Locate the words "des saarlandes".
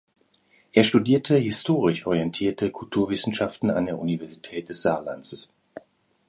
4.67-5.47